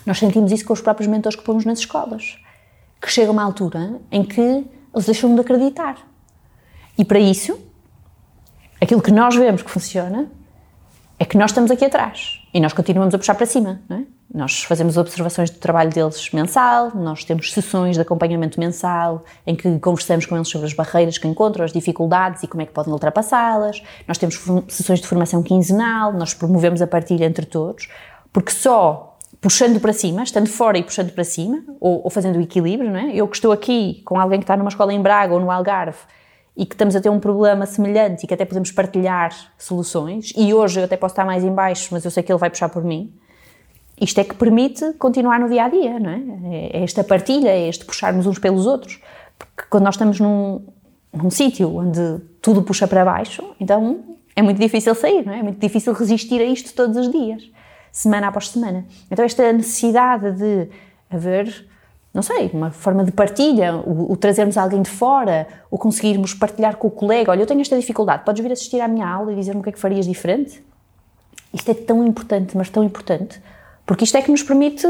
[0.06, 2.38] Nós sentimos isso com os próprios mentores que pomos nas escolas,
[3.00, 5.96] que chega uma altura em que eles deixam de acreditar.
[6.96, 7.58] E para isso,
[8.80, 10.30] aquilo que nós vemos que funciona
[11.18, 14.04] é que nós estamos aqui atrás e nós continuamos a puxar para cima, não é?
[14.34, 19.78] Nós fazemos observações do trabalho deles mensal, nós temos sessões de acompanhamento mensal em que
[19.78, 22.92] conversamos com eles sobre as barreiras que encontram, as dificuldades e como é que podem
[22.92, 23.82] ultrapassá-las.
[24.08, 27.88] Nós temos sessões de formação quinzenal, nós promovemos a partilha entre todos,
[28.32, 32.40] porque só puxando para cima, estando fora e puxando para cima, ou, ou fazendo o
[32.40, 33.14] equilíbrio, não é?
[33.14, 35.98] Eu que estou aqui com alguém que está numa escola em Braga ou no Algarve
[36.56, 40.52] e que estamos a ter um problema semelhante e que até podemos partilhar soluções, e
[40.54, 42.68] hoje eu até posso estar mais em baixo, mas eu sei que ele vai puxar
[42.68, 43.12] por mim,
[44.02, 46.20] isto é que permite continuar no dia a dia, não é?
[46.72, 49.00] É esta partilha, é este puxarmos uns pelos outros.
[49.38, 50.60] Porque quando nós estamos num,
[51.12, 54.00] num sítio onde tudo puxa para baixo, então
[54.34, 55.38] é muito difícil sair, não é?
[55.38, 57.48] É muito difícil resistir a isto todos os dias,
[57.92, 58.84] semana após semana.
[59.10, 60.68] Então, esta necessidade de
[61.10, 61.70] haver
[62.12, 66.76] não sei, uma forma de partilha, o, o, trazermos alguém de fora, o conseguirmos partilhar
[66.76, 69.34] com o colega, olha, eu tenho esta dificuldade, podes vir assistir à minha aula e
[69.34, 70.62] dizer-me o que é que farias diferente?
[71.54, 73.40] Isto é tão importante, mas tão importante,
[73.92, 74.86] porque isto é que nos permite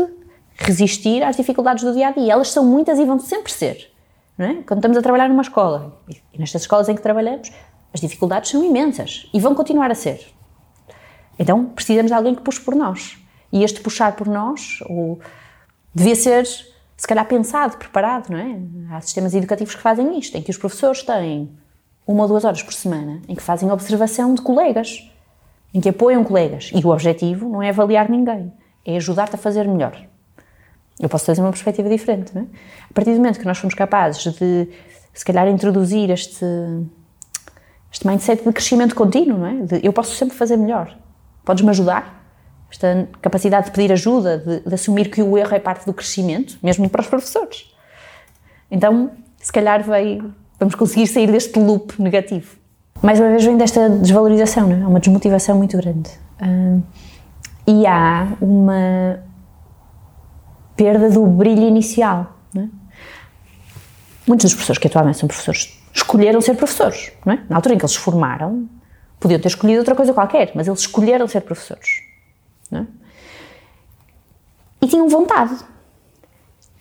[0.55, 2.35] resistir às dificuldades do dia a dia.
[2.35, 3.93] Elas são muitas e vão sempre ser.
[4.39, 4.55] Não é?
[4.63, 6.01] Quando estamos a trabalhar numa escola,
[6.33, 7.51] e nestas escolas em que trabalhamos,
[7.93, 10.25] as dificuldades são imensas e vão continuar a ser.
[11.37, 13.19] Então precisamos de alguém que puxe por nós.
[13.53, 15.19] E este puxar por nós, ou
[15.93, 18.57] devia ser se calhar pensado, preparado, não é?
[18.95, 21.51] Há sistemas educativos que fazem isto, em que os professores têm
[22.07, 25.11] uma ou duas horas por semana em que fazem observação de colegas,
[25.75, 26.71] em que apoiam colegas.
[26.73, 28.53] E o objetivo não é avaliar ninguém,
[28.85, 29.97] é ajudar-te a fazer melhor.
[31.01, 32.47] Eu posso trazer uma perspectiva diferente, não é?
[32.91, 34.69] A partir do momento que nós somos capazes de,
[35.13, 36.45] se calhar, introduzir este,
[37.91, 39.55] este mindset de crescimento contínuo, não é?
[39.67, 40.97] De, eu posso sempre fazer melhor.
[41.45, 42.23] Podes-me ajudar?
[42.73, 46.59] esta capacidade de pedir ajuda, de, de, assumir que o erro é parte do crescimento,
[46.63, 47.71] mesmo para os professores.
[48.71, 50.23] Então, se calhar vai,
[50.59, 52.57] vamos conseguir sair deste loop negativo.
[53.03, 54.87] Mais uma vez vem desta desvalorização, não é?
[54.87, 56.11] uma desmotivação muito grande.
[56.41, 56.83] Uh,
[57.67, 59.23] e há uma
[60.77, 62.37] perda do brilho inicial.
[62.57, 62.67] É?
[64.27, 67.13] Muitos dos professores que atualmente são professores escolheram ser professores.
[67.27, 67.39] É?
[67.49, 68.69] Na altura em que eles se formaram,
[69.21, 72.03] podiam ter escolhido outra coisa qualquer, mas eles escolheram ser professores.
[72.73, 72.85] É?
[74.81, 75.57] E tinham vontade.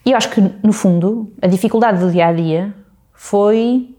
[0.04, 2.74] E eu acho que, no fundo, a dificuldade do dia a dia
[3.14, 3.96] foi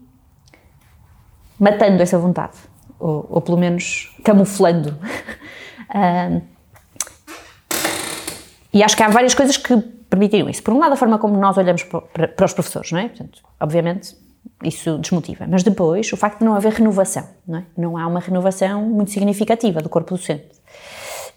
[1.57, 2.57] matando essa vontade,
[2.99, 4.97] ou, ou pelo menos camuflando.
[5.89, 6.41] uh,
[8.73, 9.77] e acho que há várias coisas que
[10.09, 10.63] permitiram isso.
[10.63, 13.07] Por um lado, a forma como nós olhamos para, os professores, não é?
[13.07, 14.15] Portanto, obviamente,
[14.63, 15.45] isso desmotiva.
[15.47, 17.63] Mas depois, o facto de não haver renovação, não é?
[17.77, 20.49] Não há uma renovação muito significativa do corpo docente.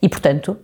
[0.01, 0.57] E, portanto,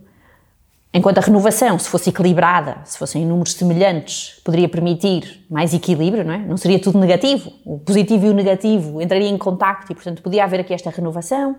[0.93, 6.33] enquanto a renovação, se fosse equilibrada, se fossem números semelhantes, poderia permitir mais equilíbrio, não
[6.33, 6.37] é?
[6.39, 7.51] Não seria tudo negativo.
[7.65, 11.55] O positivo e o negativo entrariam em contacto e, portanto, podia haver aqui esta renovação.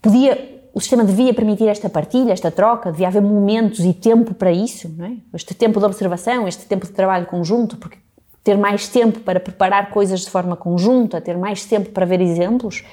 [0.00, 4.52] Podia, o sistema devia permitir esta partilha, esta troca, devia haver momentos e tempo para
[4.52, 5.16] isso, é?
[5.34, 7.98] Este tempo de observação, este tempo de trabalho conjunto, porque
[8.44, 12.84] ter mais tempo para preparar coisas de forma conjunta, ter mais tempo para ver exemplos,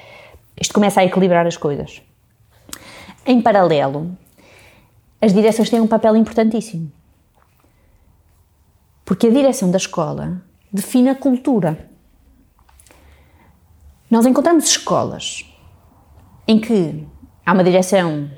[0.60, 2.02] isto começa a equilibrar as coisas.
[3.24, 4.10] Em paralelo,
[5.22, 6.90] as direções têm um papel importantíssimo.
[9.04, 11.88] Porque a direção da escola define a cultura.
[14.10, 15.48] Nós encontramos escolas
[16.48, 17.06] em que
[17.46, 18.28] há uma direção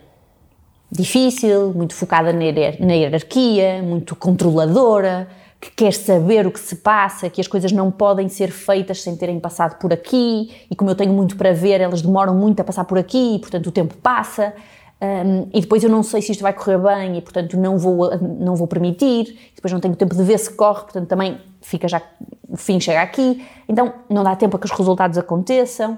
[0.92, 5.28] difícil, muito focada na hierarquia, muito controladora,
[5.60, 9.16] que quer saber o que se passa, que as coisas não podem ser feitas sem
[9.16, 12.64] terem passado por aqui, e como eu tenho muito para ver, elas demoram muito a
[12.64, 14.54] passar por aqui, e portanto o tempo passa.
[15.00, 18.10] Um, e depois eu não sei se isto vai correr bem e, portanto, não vou,
[18.18, 19.38] não vou permitir.
[19.54, 22.02] Depois não tenho tempo de ver se corre, portanto, também fica já,
[22.48, 23.46] o fim chega aqui.
[23.68, 25.96] Então, não dá tempo a que os resultados aconteçam.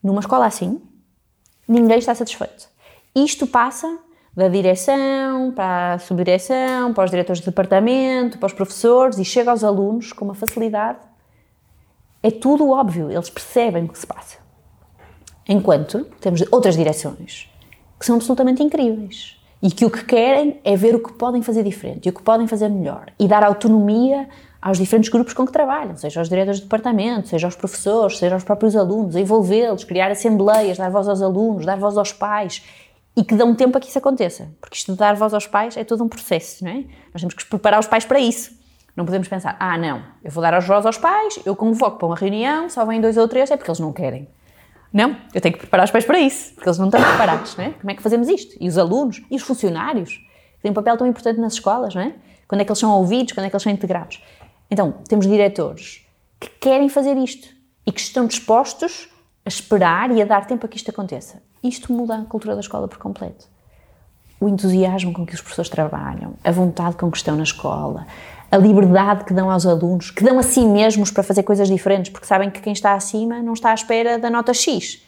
[0.00, 0.80] Numa escola assim,
[1.68, 2.68] ninguém está satisfeito.
[3.14, 3.98] Isto passa
[4.34, 9.50] da direção para a subdireção, para os diretores de departamento, para os professores e chega
[9.50, 10.98] aos alunos com uma facilidade.
[12.22, 14.38] É tudo óbvio, eles percebem o que se passa.
[15.48, 17.50] Enquanto temos outras direções
[17.98, 21.64] que são absolutamente incríveis e que o que querem é ver o que podem fazer
[21.64, 24.28] diferente e o que podem fazer melhor e dar autonomia
[24.60, 28.34] aos diferentes grupos com que trabalham, seja aos diretores de departamento, seja aos professores, seja
[28.34, 32.62] aos próprios alunos, envolvê-los, criar assembleias, dar voz aos alunos, dar voz aos pais
[33.16, 35.76] e que dão tempo a que isso aconteça, porque isto de dar voz aos pais
[35.76, 36.84] é todo um processo, não é?
[37.12, 38.56] Nós temos que preparar os pais para isso.
[38.94, 42.06] Não podemos pensar, ah, não, eu vou dar as voz aos pais, eu convoco para
[42.06, 44.28] uma reunião, só vêm dois ou três, é porque eles não querem.
[44.92, 47.64] Não, eu tenho que preparar os pais para isso, porque eles não estão preparados, não
[47.64, 47.70] é?
[47.70, 48.56] Como é que fazemos isto?
[48.60, 50.14] E os alunos, e os funcionários,
[50.56, 52.14] que têm um papel tão importante nas escolas, não é?
[52.48, 54.22] Quando é que eles são ouvidos, quando é que eles são integrados?
[54.70, 56.06] Então, temos diretores
[56.38, 57.48] que querem fazer isto
[57.86, 59.08] e que estão dispostos
[59.44, 61.42] a esperar e a dar tempo a que isto aconteça.
[61.62, 63.46] Isto muda a cultura da escola por completo.
[64.40, 68.06] O entusiasmo com que os professores trabalham, a vontade com que estão na escola,
[68.50, 72.12] a liberdade que dão aos alunos, que dão a si mesmos para fazer coisas diferentes,
[72.12, 75.02] porque sabem que quem está acima não está à espera da nota X.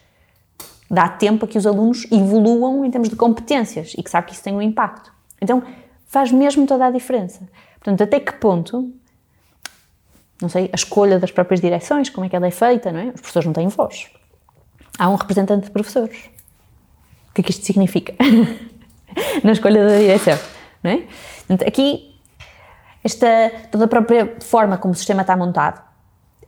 [0.90, 4.32] Dá tempo a que os alunos evoluam em termos de competências e que sabe que
[4.32, 5.12] isso tem um impacto.
[5.40, 5.62] Então,
[6.06, 7.48] faz mesmo toda a diferença.
[7.74, 8.92] Portanto, até que ponto,
[10.40, 13.06] não sei, a escolha das próprias direções, como é que ela é feita, não é?
[13.06, 14.08] Os professores não têm voz.
[14.98, 16.30] Há um representante de professores.
[17.30, 18.14] O que é que isto significa?
[19.42, 20.38] Na escolha da direção,
[20.82, 21.04] não é?
[21.66, 22.10] Aqui
[23.02, 23.26] esta,
[23.70, 25.82] toda a própria forma como o sistema está montado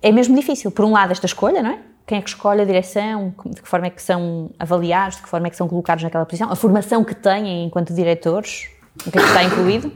[0.02, 0.70] é mesmo difícil.
[0.70, 1.78] Por um lado, esta escolha, não é?
[2.06, 5.28] Quem é que escolhe a direção, de que forma é que são avaliados, de que
[5.28, 8.68] forma é que são colocados naquela posição, a formação que têm enquanto diretores,
[9.06, 9.92] o que é que está incluído.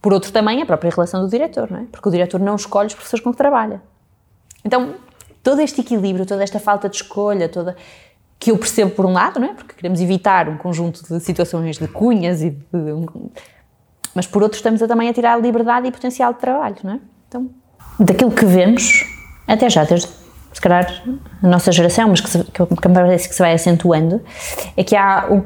[0.00, 1.84] Por outro, também a própria relação do diretor, não é?
[1.90, 3.82] Porque o diretor não escolhe os professores com que trabalha.
[4.64, 4.94] Então,
[5.42, 7.76] todo este equilíbrio, toda esta falta de escolha, toda
[8.38, 9.54] que eu percebo por um lado, não é?
[9.54, 12.66] Porque queremos evitar um conjunto de situações de cunhas e de,
[14.14, 16.92] mas por outro estamos a, também a tirar a liberdade e potencial de trabalho, não
[16.92, 17.00] é?
[17.28, 17.50] Então,
[17.98, 19.04] daquilo que vemos,
[19.46, 20.08] até já, desde
[20.52, 21.02] se calhar
[21.42, 24.22] a nossa geração, mas que, se, que, que me parece que se vai acentuando,
[24.76, 25.42] é que há um,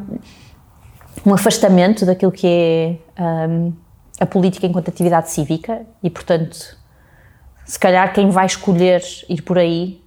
[1.27, 3.73] um afastamento daquilo que é um,
[4.21, 6.77] a política enquanto atividade cívica e, portanto,
[7.65, 10.03] se calhar quem vai escolher ir por aí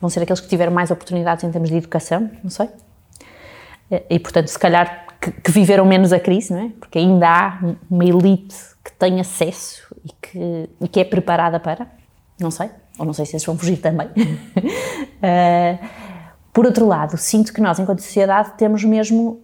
[0.00, 2.68] vão ser aqueles que tiveram mais oportunidades em termos de educação, não sei.
[4.08, 6.70] E, portanto, se calhar que, que, viveram menos a crise, não é?
[6.78, 7.58] Porque ainda há
[7.90, 11.86] uma elite que tem acesso e que, e que é preparada para,
[12.38, 14.06] não sei, ou não sei se eles vão fugir também.
[14.06, 15.88] uh,
[16.52, 19.42] por outro lado, sinto que nós, enquanto sociedade, temos mesmo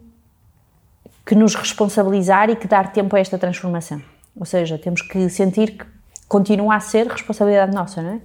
[1.26, 4.00] que nos responsabilizar e que dar tempo a esta transformação.
[4.36, 5.84] Ou seja, temos que sentir que
[6.28, 8.20] continua a ser responsabilidade nossa, não é?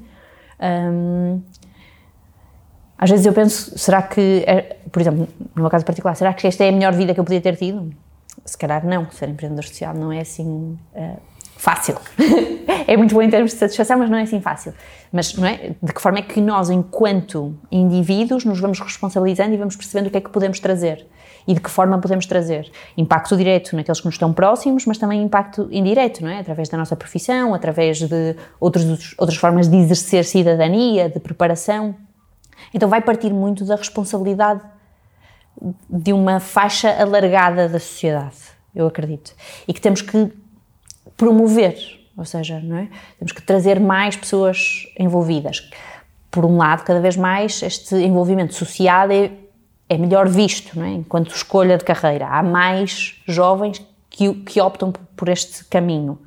[0.63, 1.41] Um,
[2.95, 6.45] às vezes eu penso, será que, é, por exemplo, no meu caso particular, será que
[6.45, 7.91] esta é a melhor vida que eu podia ter tido?
[8.45, 11.19] Se calhar não, ser empreendedor social não é assim uh,
[11.57, 11.97] fácil.
[12.85, 14.75] é muito bom em termos de satisfação, mas não é assim fácil.
[15.11, 15.71] Mas não é?
[15.81, 20.11] de que forma é que nós, enquanto indivíduos, nos vamos responsabilizando e vamos percebendo o
[20.11, 21.07] que é que podemos trazer
[21.47, 25.21] e de que forma podemos trazer impacto direto naqueles que nos estão próximos, mas também
[25.21, 26.39] impacto indireto, não é?
[26.39, 31.95] Através da nossa profissão, através de outros, outras formas de exercer cidadania, de preparação.
[32.73, 34.62] Então vai partir muito da responsabilidade
[35.89, 38.38] de uma faixa alargada da sociedade,
[38.73, 39.34] eu acredito.
[39.67, 40.32] E que temos que
[41.17, 41.75] promover,
[42.17, 42.88] ou seja, é?
[43.19, 45.69] temos que trazer mais pessoas envolvidas.
[46.30, 49.32] Por um lado, cada vez mais este envolvimento social é,
[49.91, 50.93] é melhor visto, não é?
[50.93, 52.25] enquanto escolha de carreira.
[52.25, 56.17] Há mais jovens que, que optam por este caminho.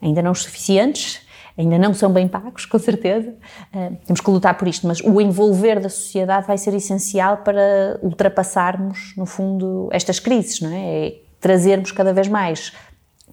[0.00, 1.22] Ainda não os suficientes,
[1.56, 3.34] ainda não são bem pagos, com certeza.
[3.74, 7.98] Uh, temos que lutar por isto, mas o envolver da sociedade vai ser essencial para
[8.02, 11.06] ultrapassarmos, no fundo, estas crises, não é?
[11.06, 12.74] é trazermos cada vez mais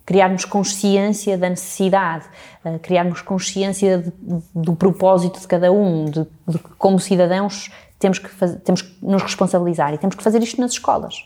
[0.05, 2.25] criarmos consciência da necessidade,
[2.65, 4.11] uh, criarmos consciência de,
[4.53, 8.29] do propósito de cada um, de, de como cidadãos temos que,
[8.65, 11.25] temos que nos responsabilizar e temos que fazer isto nas escolas,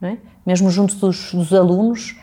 [0.00, 0.18] não é?
[0.44, 2.16] mesmo junto dos, dos alunos,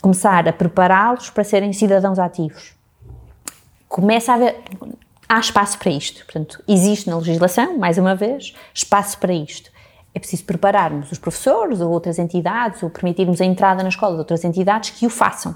[0.00, 2.74] começar a prepará-los para serem cidadãos ativos
[3.92, 4.58] começa a haver.
[5.28, 6.24] Há espaço para isto.
[6.24, 9.70] Portanto, existe na legislação, mais uma vez, espaço para isto.
[10.14, 14.18] É preciso prepararmos os professores ou outras entidades, ou permitirmos a entrada na escola de
[14.18, 15.54] outras entidades que o façam.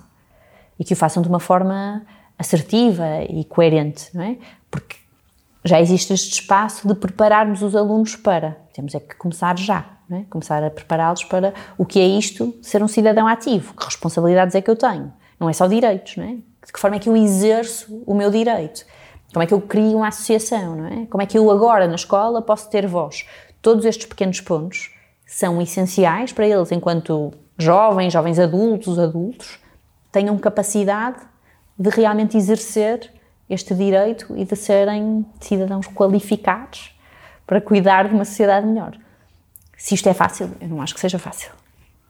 [0.78, 2.02] E que o façam de uma forma
[2.38, 4.36] assertiva e coerente, não é?
[4.70, 4.96] Porque
[5.64, 8.56] já existe este espaço de prepararmos os alunos para.
[8.72, 9.84] Temos é que começar já.
[10.10, 10.22] é?
[10.30, 14.60] começar a prepará-los para o que é isto, ser um cidadão ativo, que responsabilidades é
[14.60, 16.36] que eu tenho, não é só direitos, não é?
[16.64, 18.86] De que forma é que eu exerço o meu direito?
[19.32, 21.06] Como é que eu crio uma associação, não é?
[21.06, 23.26] Como é que eu agora na escola posso ter voz?
[23.66, 24.92] Todos estes pequenos pontos
[25.26, 29.58] são essenciais para eles, enquanto jovens, jovens adultos, adultos,
[30.12, 31.18] tenham capacidade
[31.76, 33.12] de realmente exercer
[33.50, 36.96] este direito e de serem cidadãos qualificados
[37.44, 38.96] para cuidar de uma sociedade melhor.
[39.76, 41.50] Se isto é fácil, eu não acho que seja fácil.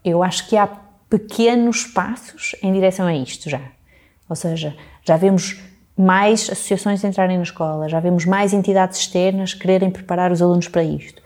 [0.04, 0.68] Eu acho que há
[1.08, 3.62] pequenos passos em direção a isto já.
[4.28, 5.58] Ou seja, já vemos
[5.96, 10.84] mais associações entrarem na escola, já vemos mais entidades externas quererem preparar os alunos para
[10.84, 11.24] isto.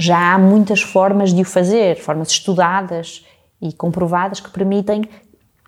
[0.00, 3.22] Já há muitas formas de o fazer, formas estudadas
[3.60, 5.04] e comprovadas que permitem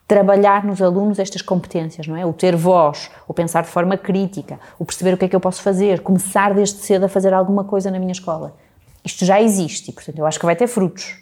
[0.08, 2.24] trabalhar nos alunos estas competências, não é?
[2.24, 5.40] O ter voz, o pensar de forma crítica, o perceber o que é que eu
[5.40, 8.56] posso fazer, começar desde cedo a fazer alguma coisa na minha escola.
[9.04, 11.14] Isto já existe e, portanto, eu acho que vai ter frutos.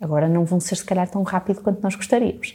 [0.00, 2.54] Agora não vão ser, se calhar, tão rápido quanto nós gostaríamos.